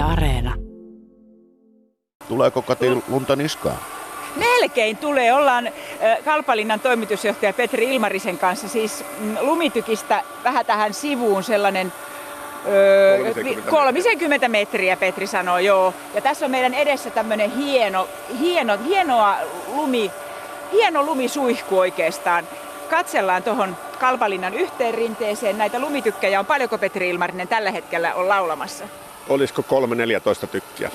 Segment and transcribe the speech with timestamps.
[0.00, 0.54] Yle Areena.
[2.28, 3.76] Tuleeko Kati lunta niskaan?
[4.36, 5.32] Melkein tulee.
[5.32, 5.70] Ollaan
[6.24, 11.92] Kalpalinnan toimitusjohtaja Petri Ilmarisen kanssa siis mm, lumitykistä vähän tähän sivuun sellainen
[12.66, 15.94] öö, 30 30 metriä Petri sanoo, joo.
[16.14, 18.08] Ja tässä on meidän edessä tämmöinen hieno,
[18.38, 19.36] hieno, hienoa
[19.68, 20.10] lumi,
[20.72, 22.44] hieno lumisuihku oikeastaan.
[22.90, 25.58] Katsellaan tuohon Kalpalinnan yhteen rinteeseen.
[25.58, 28.84] Näitä lumitykkejä on paljonko Petri Ilmarinen tällä hetkellä on laulamassa?
[29.30, 29.64] Olisiko
[30.44, 30.90] 3-14 tykkiä?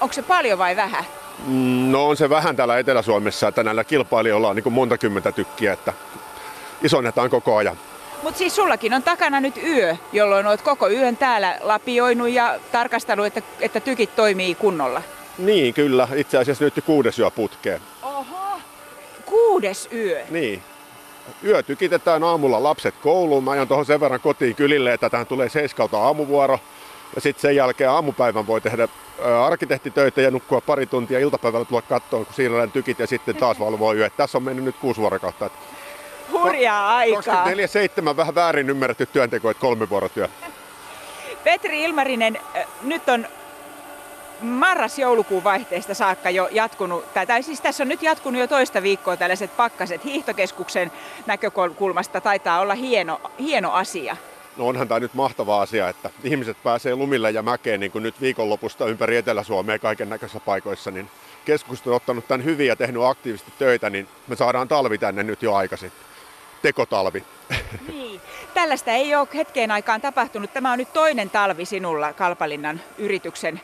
[0.00, 1.04] Onko se paljon vai vähän?
[1.46, 5.72] Mm, No on se vähän täällä Etelä-Suomessa, että näillä kilpailijoilla on niin monta kymmentä tykkiä,
[5.72, 5.92] että
[6.82, 7.76] isonnetaan koko ajan.
[8.22, 13.26] Mutta siis sullakin on takana nyt yö, jolloin olet koko yön täällä lapioinut ja tarkastanut,
[13.26, 15.02] että, että tykit toimii kunnolla.
[15.38, 16.08] Niin, kyllä.
[16.14, 17.80] Itse asiassa nyt kuudes yö putkeen.
[18.02, 18.60] Oho,
[19.26, 20.20] kuudes yö.
[20.30, 20.62] Niin.
[21.44, 23.44] Yö tykitetään aamulla lapset kouluun.
[23.44, 26.58] Mä ajan tuohon sen verran kotiin kylille, että tähän tulee seiskalta aamuvuoro.
[27.14, 28.88] Ja sitten sen jälkeen aamupäivän voi tehdä
[29.46, 33.94] arkkitehtitöitä ja nukkua pari tuntia iltapäivällä tulla kattoon, kun siirrellään tykit ja sitten taas valvoo
[33.94, 34.10] yö.
[34.10, 35.50] Tässä on mennyt nyt kuusi vuorokautta.
[36.32, 37.44] Hurjaa aikaa.
[38.12, 40.28] 24-7 vähän väärin ymmärretty työnteko, että kolme vuorotyö.
[41.44, 42.38] Petri Ilmarinen,
[42.82, 43.26] nyt on
[44.42, 49.16] marras-joulukuun vaihteesta saakka jo jatkunut, tai, tai siis tässä on nyt jatkunut jo toista viikkoa
[49.16, 50.04] tällaiset pakkaset.
[50.04, 50.92] Hiihtokeskuksen
[51.26, 54.16] näkökulmasta taitaa olla hieno, hieno asia.
[54.60, 58.20] No onhan tämä nyt mahtava asia, että ihmiset pääsee lumille ja mäkeen niin kuin nyt
[58.20, 61.10] viikonlopusta ympäri Etelä-Suomea kaiken näköisissä paikoissa, niin
[61.44, 65.42] keskusta on ottanut tämän hyvin ja tehnyt aktiivisesti töitä, niin me saadaan talvi tänne nyt
[65.42, 65.92] jo aikaisin.
[66.62, 67.24] Tekotalvi.
[67.88, 68.20] Niin.
[68.54, 70.52] Tällaista ei ole hetkeen aikaan tapahtunut.
[70.52, 73.60] Tämä on nyt toinen talvi sinulla Kalpalinnan yrityksen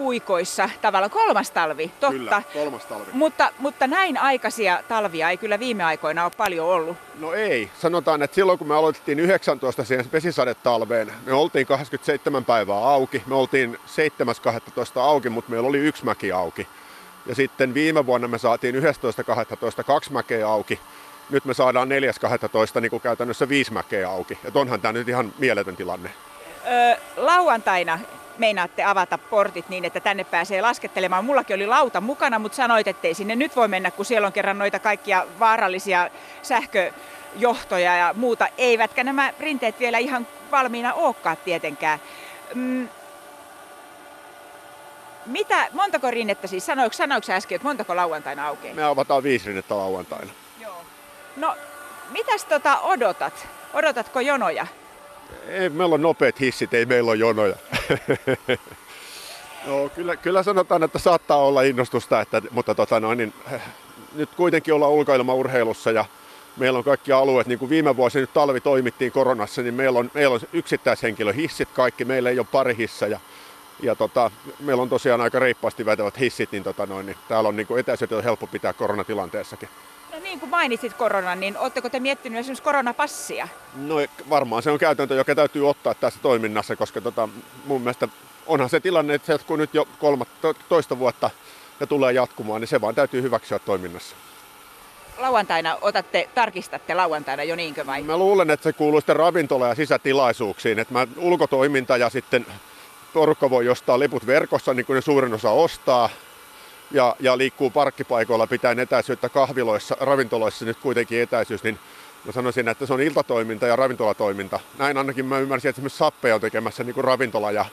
[0.00, 0.70] puikoissa.
[0.80, 2.18] Tavallaan kolmas talvi, totta.
[2.18, 3.10] Kyllä, kolmas talvi.
[3.12, 6.96] Mutta, mutta näin aikaisia talvia ei kyllä viime aikoina ole paljon ollut.
[7.18, 7.70] No ei.
[7.80, 13.22] Sanotaan, että silloin kun me aloitettiin 19 siihen vesisadetalveen, me oltiin 27 päivää auki.
[13.26, 13.78] Me oltiin
[14.94, 16.66] 7.12 auki, mutta meillä oli yksi mäki auki.
[17.26, 20.80] Ja sitten viime vuonna me saatiin 11.12 kaksi mäkeä auki.
[21.30, 21.88] Nyt me saadaan
[22.74, 24.38] 4.12 niin kuin käytännössä viisi mäkeä auki.
[24.44, 26.10] Et onhan tämä nyt ihan mieletön tilanne.
[26.66, 27.98] Öö, lauantaina
[28.38, 31.24] meinaatte avata portit niin, että tänne pääsee laskettelemaan.
[31.24, 34.58] Mullakin oli lauta mukana, mutta sanoit, ettei sinne nyt voi mennä, kun siellä on kerran
[34.58, 36.10] noita kaikkia vaarallisia
[36.42, 38.48] sähköjohtoja ja muuta.
[38.58, 41.98] Eivätkä nämä rinteet vielä ihan valmiina olekaan tietenkään.
[42.54, 42.88] Mm.
[45.26, 48.74] Mitä, montako rinnettä siis, sanoiko, sanoiko sä äsken, että montako lauantaina aukeaa?
[48.74, 50.32] Me avataan viisi rinnettä lauantaina.
[50.60, 50.82] Joo.
[51.36, 51.56] No,
[52.10, 53.48] mitäs tota odotat?
[53.74, 54.66] Odotatko jonoja?
[55.48, 57.56] Ei, meillä on nopeat hissit, ei meillä ole jonoja.
[59.66, 63.62] No, kyllä, kyllä sanotaan, että saattaa olla innostusta, että, mutta tota noin, niin, eh,
[64.14, 66.04] nyt kuitenkin ollaan ulkoilmaurheilussa ja
[66.56, 70.10] meillä on kaikki alueet, niin kuin viime vuosi nyt talvi toimittiin koronassa, niin meillä on,
[70.14, 73.20] meillä on yksittäishenkilöhissit kaikki, meillä ei ole pari hissejä.
[73.82, 74.30] Ja tota,
[74.60, 77.80] meillä on tosiaan aika reippaasti vetävät hissit, niin, tota noin, niin täällä on niin kuin
[77.80, 79.68] etäisyydet on helppo pitää koronatilanteessakin.
[80.22, 83.48] Niin kuin mainitsit koronan, niin oletteko te miettinyt esimerkiksi koronapassia?
[83.74, 83.94] No
[84.30, 87.28] varmaan se on käytäntö, joka täytyy ottaa tässä toiminnassa, koska tota,
[87.66, 88.08] mun mielestä
[88.46, 91.30] onhan se tilanne, että se jatkuu nyt jo kolmat, to, toista vuotta
[91.80, 94.16] ja tulee jatkumaan, niin se vaan täytyy hyväksyä toiminnassa.
[95.18, 98.02] Lauantaina otatte, tarkistatte lauantaina jo niinkö vai?
[98.02, 102.46] Mä luulen, että se kuuluu sitten ravintola- ja sisätilaisuuksiin, että mä ulkotoiminta ja sitten
[103.12, 106.08] porukka voi ostaa liput verkossa, niin kuin ne suurin osa ostaa,
[106.90, 111.78] ja, ja liikkuu parkkipaikoilla pitäen etäisyyttä kahviloissa, ravintoloissa nyt kuitenkin etäisyys, niin
[112.24, 114.60] mä sanoisin, että se on iltatoiminta ja ravintolatoiminta.
[114.78, 117.64] Näin ainakin mä ymmärsin, että esimerkiksi Sappeja on tekemässä niin kuin ravintola- ja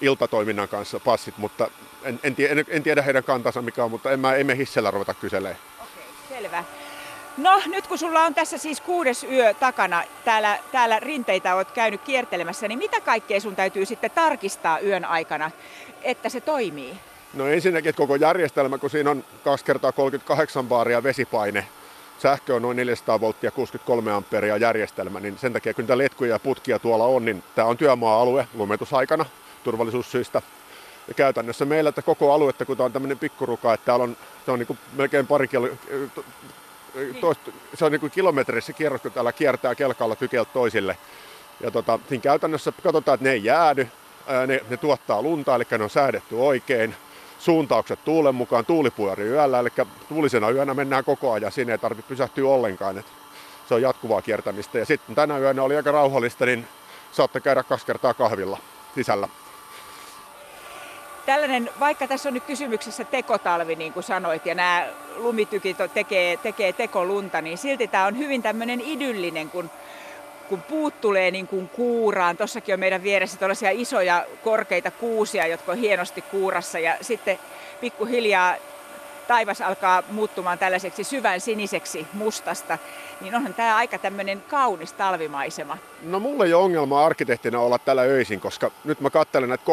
[0.00, 1.70] iltatoiminnan kanssa passit, mutta
[2.02, 5.14] en, en, en, en tiedä heidän kantansa mikä on, mutta en mä, emme hissellä ruveta
[5.14, 5.56] kyselee.
[5.80, 6.64] Okei, selvä.
[7.36, 12.00] No nyt kun sulla on tässä siis kuudes yö takana, täällä, täällä rinteitä olet käynyt
[12.00, 15.50] kiertelemässä, niin mitä kaikkea sun täytyy sitten tarkistaa yön aikana,
[16.02, 16.98] että se toimii?
[17.34, 21.66] No ensinnäkin, että koko järjestelmä, kun siinä on 2 kertaa 38 baaria vesipaine,
[22.18, 26.38] sähkö on noin 400 volttia 63 amperia järjestelmä, niin sen takia kun niitä letkuja ja
[26.38, 29.24] putkia tuolla on, niin tämä on työmaa-alue lumetusaikana
[29.64, 30.42] turvallisuussyistä.
[31.08, 34.50] Ja käytännössä meillä että koko aluetta, kun tämä on tämmöinen pikkuruka, että täällä on, se
[34.50, 35.68] on niin melkein pari kilo,
[37.20, 40.98] toista, se on niin kuin kilometrissä kierros, kun täällä kiertää kelkalla tykeltä toisille.
[41.60, 43.88] Ja tota, siinä käytännössä katsotaan, että ne ei jäädy,
[44.26, 46.94] ää, ne, ne tuottaa lunta, eli ne on säädetty oikein.
[47.42, 49.68] Suuntaukset tuulen mukaan, tuuli pyörii yöllä, eli
[50.08, 52.98] tuulisena yönä mennään koko ajan, siinä ei tarvitse pysähtyä ollenkaan.
[52.98, 53.06] Et
[53.68, 54.78] se on jatkuvaa kiertämistä.
[54.78, 56.66] Ja sitten tänä yönä oli aika rauhallista, niin
[57.12, 58.58] saatte käydä kaksi kertaa kahvilla
[58.94, 59.28] sisällä.
[61.26, 64.86] Tällainen, vaikka tässä on nyt kysymyksessä tekotalvi, niin kuin sanoit, ja nämä
[65.16, 69.70] lumitykit tekee, tekee tekolunta, niin silti tämä on hyvin tämmöinen idyllinen, kun
[70.52, 75.72] kun puut tulee niin kuin kuuraan, tossakin on meidän vieressä tällaisia isoja korkeita kuusia, jotka
[75.72, 76.78] on hienosti kuurassa.
[76.78, 77.38] Ja sitten
[77.80, 78.56] pikkuhiljaa
[79.28, 82.78] taivas alkaa muuttumaan tällaiseksi syvän siniseksi mustasta,
[83.20, 85.78] niin onhan tämä aika tämmöinen kaunis talvimaisema.
[86.02, 89.64] No mulla ei ole ongelma arkkitehtina olla tällä öisin, koska nyt mä katselen näitä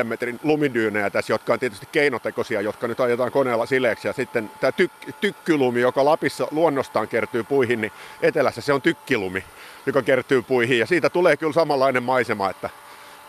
[0.00, 4.08] 3-5 metrin lumidyynejä tässä, jotka on tietysti keinotekoisia, jotka nyt ajetaan koneella sileeksi.
[4.08, 7.92] Ja sitten tämä tyk- tykkylumi, joka Lapissa luonnostaan kertyy puihin, niin
[8.22, 9.44] etelässä se on tykkilumi,
[9.86, 10.78] joka kertyy puihin.
[10.78, 12.70] Ja siitä tulee kyllä samanlainen maisema, että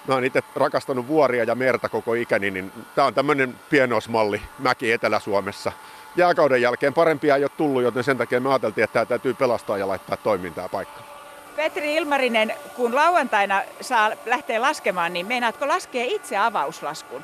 [0.08, 4.92] mä oon itse rakastanut vuoria ja merta koko ikäni, niin tää on tämmöinen pienosmalli mäki
[4.92, 5.72] Etelä-Suomessa.
[6.16, 9.78] Jääkauden jälkeen parempia ei ole tullut, joten sen takia me ajateltiin, että tämä täytyy pelastaa
[9.78, 11.06] ja laittaa toimintaa paikkaan.
[11.56, 17.24] Petri Ilmarinen, kun lauantaina saa lähteä laskemaan, niin meinaatko laskea itse avauslaskun?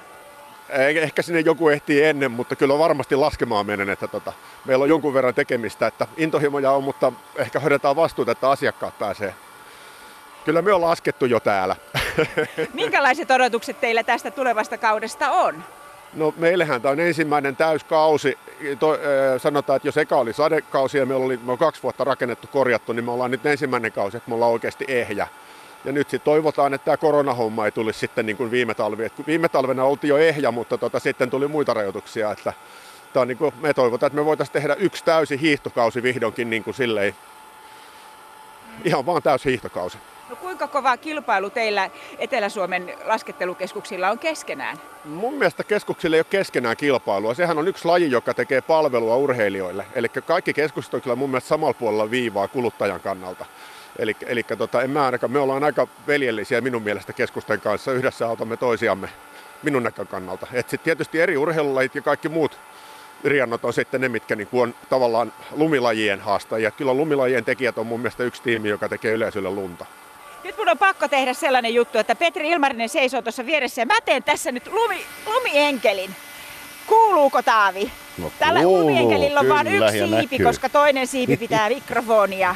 [0.69, 4.33] Ehkä sinne joku ehtii ennen, mutta kyllä varmasti laskemaan menen, että tota,
[4.66, 9.33] meillä on jonkun verran tekemistä, että intohimoja on, mutta ehkä hoidetaan vastuuta, että asiakkaat pääsee.
[10.45, 11.75] Kyllä me on laskettu jo täällä.
[12.73, 15.63] Minkälaiset odotukset teillä tästä tulevasta kaudesta on?
[16.13, 18.38] No meillähän tämä on ensimmäinen täyskausi.
[18.79, 18.97] To,
[19.38, 22.94] sanotaan, että jos eka oli sadekausi ja me, oli, me on kaksi vuotta rakennettu, korjattu,
[22.94, 25.27] niin me ollaan nyt ensimmäinen kausi, että me ollaan oikeasti ehjä.
[25.85, 29.06] Ja nyt sitten toivotaan, että tämä koronahomma ei tulisi sitten niin kuin viime talvi.
[29.06, 32.31] Et viime talvena oltiin jo ehjä, mutta tota, sitten tuli muita rajoituksia.
[32.31, 32.53] Että
[33.13, 36.63] tämä on niin kuin, me toivotaan, että me voitaisiin tehdä yksi täysi hiihtokausi vihdoinkin niin
[36.63, 37.15] kuin silleen,
[38.83, 39.97] ihan vaan täysi hiihtokausi.
[40.35, 44.77] Kuinka kova kilpailu teillä Etelä-Suomen laskettelukeskuksilla on keskenään?
[45.05, 47.33] Mun mielestä keskuksilla ei ole keskenään kilpailua.
[47.33, 49.85] Sehän on yksi laji, joka tekee palvelua urheilijoille.
[49.95, 53.45] Eli kaikki keskukset on kyllä mun mielestä samalla puolella viivaa kuluttajan kannalta.
[53.99, 57.91] Eli, eli tota, en mä ainakaan, me ollaan aika veljellisiä minun mielestä keskusten kanssa.
[57.91, 59.09] Yhdessä autamme toisiamme
[59.63, 60.47] minun näkökannalta.
[60.53, 62.59] Et sit tietysti eri urheilulajit ja kaikki muut
[63.23, 66.71] riannot on sitten ne, mitkä niin on tavallaan lumilajien haastajia.
[66.71, 69.85] Kyllä lumilajien tekijät on mun mielestä yksi tiimi, joka tekee yleisölle lunta.
[70.65, 74.23] Mun on pakko tehdä sellainen juttu, että Petri Ilmarinen seisoo tuossa vieressä ja mä teen
[74.23, 76.15] tässä nyt lumi, lumienkelin.
[76.88, 77.91] Kuuluuko Taavi?
[78.17, 80.45] No Tällä kuuluu, lumienkelillä on vain yksi siipi, näkyy.
[80.45, 82.56] koska toinen siipi pitää mikrofonia.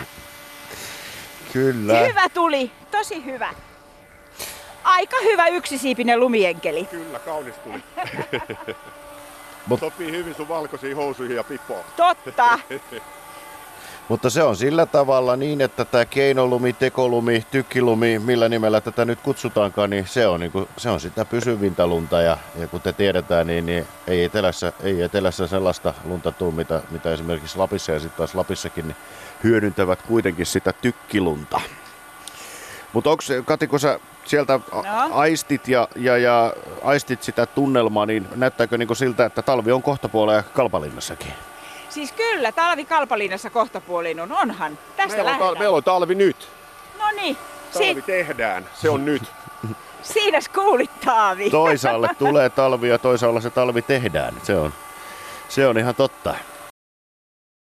[1.53, 1.99] Kyllä.
[1.99, 3.53] Hyvä tuli, tosi hyvä.
[4.83, 6.85] Aika hyvä yksisiipinen lumienkeli.
[6.85, 7.83] Kyllä, kaunis tuli.
[9.69, 11.83] Mut- Sopii hyvin sun valkoisiin housuihin ja pipoon.
[11.97, 12.59] Totta.
[14.09, 19.19] Mutta se on sillä tavalla niin, että tämä keinolumi, tekolumi, tykkilumi, millä nimellä tätä nyt
[19.21, 22.21] kutsutaankaan, niin se on, niin kuin, se on sitä pysyvintä lunta.
[22.21, 26.81] Ja, ja kun te tiedetään, niin, niin ei, etelässä, ei etelässä sellaista lunta tule, mitä,
[26.91, 28.95] mitä esimerkiksi Lapissa ja sitten taas Lapissakin niin
[29.43, 31.61] hyödyntävät kuitenkin sitä tykkilunta.
[32.93, 34.83] Mutta onko Kati, kun sä sieltä no.
[35.11, 36.53] Aistit ja, ja, ja
[36.83, 41.33] aistit sitä tunnelmaa, niin näyttääkö niin siltä, että talvi on kohtapuolella Kalpalinnassakin?
[41.89, 44.77] Siis kyllä, talvi Kalpalinnassa kohtapuoliin on, onhan.
[44.97, 46.47] Tästä Meillä on, tal- meillä on talvi nyt.
[46.99, 47.37] No niin,
[47.73, 48.65] Talvi si- tehdään.
[48.73, 49.23] Se on nyt.
[50.01, 51.49] siinä kuulit Taavi.
[51.49, 54.33] Toisaalle tulee talvi ja toisaalla se talvi tehdään.
[54.43, 54.73] Se on,
[55.49, 56.35] se on ihan totta.